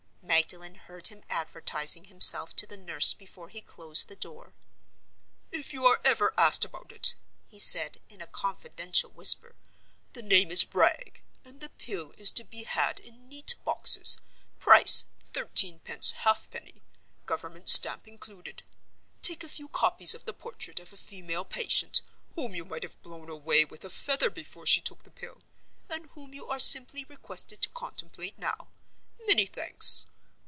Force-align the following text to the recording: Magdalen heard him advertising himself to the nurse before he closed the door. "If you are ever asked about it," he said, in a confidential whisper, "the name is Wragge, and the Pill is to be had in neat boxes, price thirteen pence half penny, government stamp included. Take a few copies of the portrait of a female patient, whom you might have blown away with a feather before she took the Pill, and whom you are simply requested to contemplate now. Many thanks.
Magdalen 0.23 0.75
heard 0.75 1.07
him 1.07 1.23
advertising 1.29 2.05
himself 2.05 2.55
to 2.55 2.65
the 2.65 2.77
nurse 2.77 3.13
before 3.13 3.49
he 3.49 3.61
closed 3.61 4.07
the 4.07 4.15
door. 4.15 4.53
"If 5.51 5.71
you 5.73 5.85
are 5.85 5.99
ever 6.05 6.33
asked 6.37 6.63
about 6.65 6.91
it," 6.91 7.15
he 7.45 7.59
said, 7.59 7.99
in 8.09 8.21
a 8.21 8.27
confidential 8.27 9.11
whisper, 9.11 9.55
"the 10.13 10.21
name 10.23 10.49
is 10.49 10.65
Wragge, 10.73 11.21
and 11.45 11.59
the 11.61 11.69
Pill 11.69 12.11
is 12.17 12.31
to 12.31 12.43
be 12.45 12.63
had 12.63 12.99
in 13.01 13.27
neat 13.29 13.55
boxes, 13.65 14.19
price 14.59 15.03
thirteen 15.31 15.79
pence 15.79 16.11
half 16.11 16.49
penny, 16.49 16.81
government 17.25 17.67
stamp 17.69 18.07
included. 18.07 18.63
Take 19.21 19.43
a 19.43 19.49
few 19.49 19.67
copies 19.69 20.15
of 20.15 20.25
the 20.25 20.33
portrait 20.33 20.79
of 20.79 20.91
a 20.93 20.97
female 20.97 21.45
patient, 21.45 22.01
whom 22.35 22.55
you 22.55 22.63
might 22.65 22.83
have 22.83 23.01
blown 23.03 23.29
away 23.29 23.63
with 23.65 23.83
a 23.85 23.89
feather 23.89 24.29
before 24.29 24.65
she 24.65 24.81
took 24.81 25.03
the 25.03 25.11
Pill, 25.11 25.43
and 25.89 26.07
whom 26.11 26.33
you 26.33 26.47
are 26.47 26.57
simply 26.59 27.03
requested 27.05 27.61
to 27.61 27.69
contemplate 27.69 28.39
now. 28.39 28.69
Many 29.27 29.45
thanks. 29.45 30.05